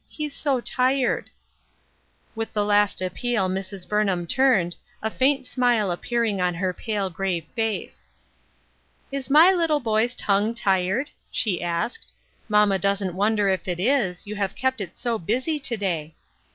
[0.09, 1.29] he's so tired!"
[2.35, 3.87] With the last appeal Mrs.
[3.87, 8.03] Burnham turned, a faint smile appearing on her pale, grave face.
[9.11, 12.13] "Is my little boy's tongue tired?" she asked;"
[12.49, 16.15] mamma doesn't wonder if it is, you have kept it so busy to day."